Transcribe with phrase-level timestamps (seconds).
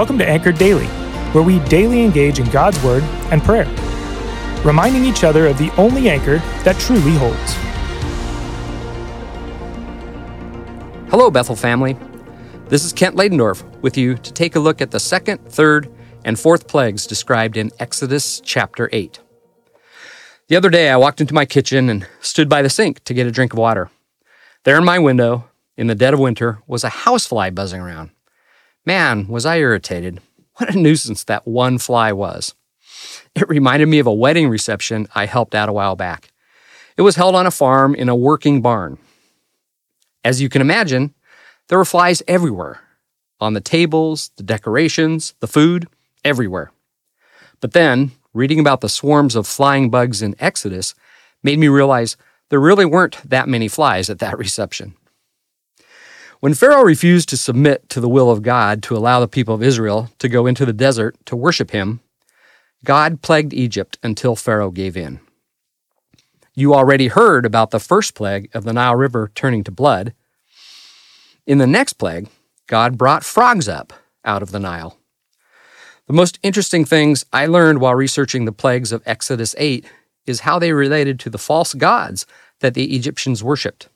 [0.00, 0.86] Welcome to Anchored Daily,
[1.34, 3.66] where we daily engage in God's Word and prayer,
[4.64, 7.52] reminding each other of the only anchor that truly holds.
[11.10, 11.98] Hello, Bethel family.
[12.68, 15.92] This is Kent Ladendorf with you to take a look at the second, third,
[16.24, 19.20] and fourth plagues described in Exodus chapter 8.
[20.48, 23.26] The other day, I walked into my kitchen and stood by the sink to get
[23.26, 23.90] a drink of water.
[24.64, 28.12] There in my window, in the dead of winter, was a housefly buzzing around.
[28.86, 30.20] Man, was I irritated.
[30.56, 32.54] What a nuisance that one fly was.
[33.34, 36.32] It reminded me of a wedding reception I helped out a while back.
[36.96, 38.98] It was held on a farm in a working barn.
[40.24, 41.14] As you can imagine,
[41.68, 42.80] there were flies everywhere
[43.40, 45.88] on the tables, the decorations, the food,
[46.24, 46.72] everywhere.
[47.60, 50.94] But then, reading about the swarms of flying bugs in Exodus
[51.42, 52.16] made me realize
[52.48, 54.94] there really weren't that many flies at that reception.
[56.40, 59.62] When Pharaoh refused to submit to the will of God to allow the people of
[59.62, 62.00] Israel to go into the desert to worship him,
[62.82, 65.20] God plagued Egypt until Pharaoh gave in.
[66.54, 70.14] You already heard about the first plague of the Nile River turning to blood.
[71.46, 72.30] In the next plague,
[72.66, 73.92] God brought frogs up
[74.24, 74.96] out of the Nile.
[76.06, 79.84] The most interesting things I learned while researching the plagues of Exodus 8
[80.24, 82.24] is how they related to the false gods
[82.60, 83.90] that the Egyptians worshipped.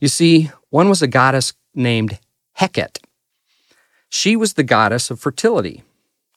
[0.00, 2.18] You see, one was a goddess named
[2.58, 2.98] Heket.
[4.08, 5.82] She was the goddess of fertility.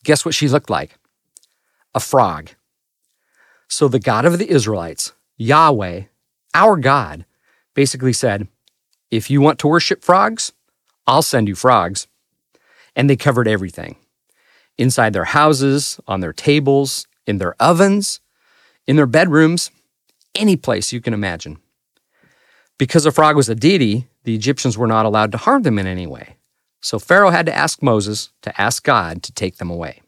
[0.04, 0.98] Guess what she looked like?
[1.96, 2.52] A frog.
[3.68, 6.04] So the God of the Israelites, Yahweh,
[6.54, 7.26] our God,
[7.74, 8.48] basically said,
[9.10, 10.52] If you want to worship frogs,
[11.08, 12.08] I'll send you frogs.
[12.96, 13.96] And they covered everything
[14.78, 18.20] inside their houses, on their tables, in their ovens,
[18.88, 19.72] in their bedrooms,
[20.36, 21.58] any place you can imagine.
[22.78, 25.88] Because a frog was a deity, the Egyptians were not allowed to harm them in
[25.88, 26.38] any way.
[26.82, 30.02] So Pharaoh had to ask Moses to ask God to take them away.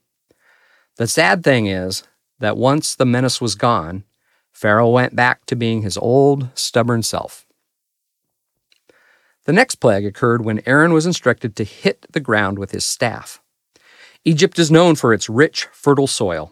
[0.98, 2.04] The sad thing is
[2.40, 4.04] that once the menace was gone,
[4.52, 7.46] Pharaoh went back to being his old, stubborn self.
[9.46, 13.42] The next plague occurred when Aaron was instructed to hit the ground with his staff.
[14.24, 16.52] Egypt is known for its rich, fertile soil.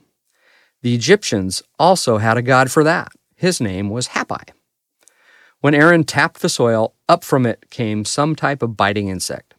[0.84, 3.12] The Egyptians also had a god for that.
[3.36, 4.50] His name was Hapi.
[5.64, 9.54] When Aaron tapped the soil, up from it came some type of biting insect.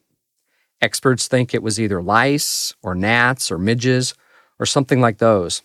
[0.82, 4.12] Experts think it was either lice or gnats or midges
[4.58, 5.62] or something like those.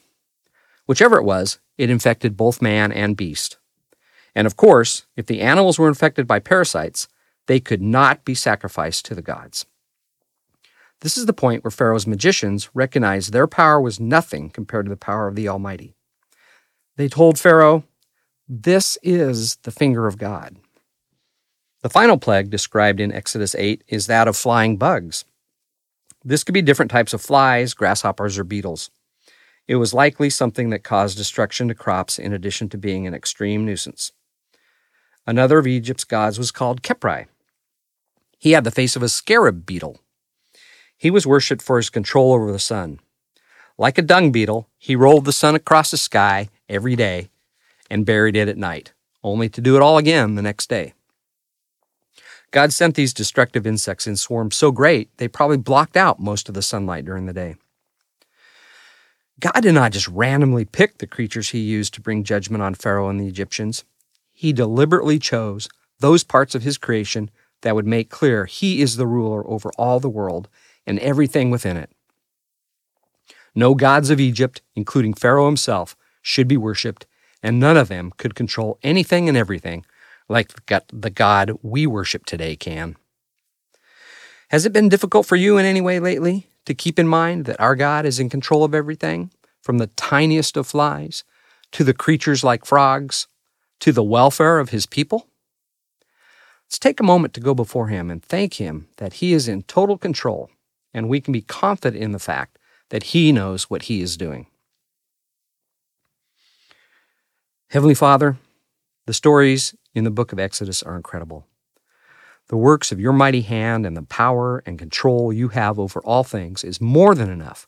[0.86, 3.58] Whichever it was, it infected both man and beast.
[4.34, 7.10] And of course, if the animals were infected by parasites,
[7.48, 9.66] they could not be sacrificed to the gods.
[11.02, 14.96] This is the point where Pharaoh's magicians recognized their power was nothing compared to the
[14.96, 15.96] power of the Almighty.
[16.96, 17.84] They told Pharaoh,
[18.52, 20.58] this is the finger of God.
[21.84, 25.24] The final plague described in Exodus 8 is that of flying bugs.
[26.26, 28.90] This could be different types of flies, grasshoppers, or beetles.
[29.68, 33.66] It was likely something that caused destruction to crops in addition to being an extreme
[33.66, 34.14] nuisance.
[35.28, 37.28] Another of Egypt's gods was called Khepri.
[38.40, 40.00] He had the face of a scarab beetle.
[40.98, 43.00] He was worshipped for his control over the sun.
[43.78, 47.30] Like a dung beetle, he rolled the sun across the sky every day
[47.90, 50.94] and buried it at night, only to do it all again the next day.
[52.52, 56.56] God sent these destructive insects in swarms so great they probably blocked out most of
[56.56, 57.56] the sunlight during the day.
[59.40, 63.10] God did not just randomly pick the creatures he used to bring judgment on Pharaoh
[63.10, 63.86] and the Egyptians.
[64.34, 65.70] He deliberately chose
[66.00, 67.30] those parts of his creation
[67.62, 70.50] that would make clear he is the ruler over all the world
[70.86, 71.92] and everything within it.
[73.56, 77.06] No gods of Egypt, including Pharaoh himself, should be worshipped,
[77.42, 79.86] and none of them could control anything and everything
[80.28, 82.96] like the God we worship today can.
[84.50, 87.60] Has it been difficult for you in any way lately to keep in mind that
[87.60, 91.24] our God is in control of everything, from the tiniest of flies
[91.72, 93.28] to the creatures like frogs
[93.80, 95.28] to the welfare of his people?
[96.66, 99.64] Let's take a moment to go before him and thank him that he is in
[99.64, 100.50] total control,
[100.94, 102.58] and we can be confident in the fact
[102.90, 104.48] that he knows what he is doing.
[107.72, 108.40] Heavenly Father,
[109.06, 111.46] the stories in the book of Exodus are incredible.
[112.48, 116.24] The works of your mighty hand and the power and control you have over all
[116.24, 117.68] things is more than enough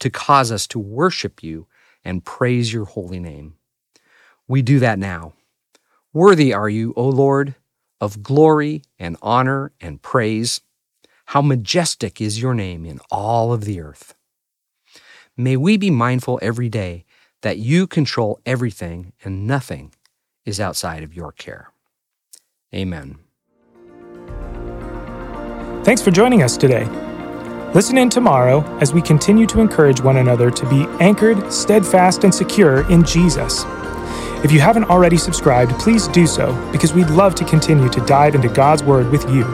[0.00, 1.66] to cause us to worship you
[2.04, 3.54] and praise your holy name.
[4.46, 5.32] We do that now.
[6.12, 7.54] Worthy are you, O Lord,
[8.02, 10.60] of glory and honor and praise.
[11.24, 14.14] How majestic is your name in all of the earth.
[15.38, 17.06] May we be mindful every day
[17.42, 19.92] that you control everything and nothing
[20.44, 21.72] is outside of your care.
[22.74, 23.18] Amen.
[25.84, 26.84] Thanks for joining us today.
[27.74, 32.34] Listen in tomorrow as we continue to encourage one another to be anchored, steadfast, and
[32.34, 33.64] secure in Jesus.
[34.42, 38.34] If you haven't already subscribed, please do so because we'd love to continue to dive
[38.34, 39.44] into God's Word with you.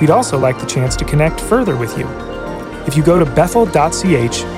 [0.00, 2.06] We'd also like the chance to connect further with you.
[2.86, 4.57] If you go to bethel.ch,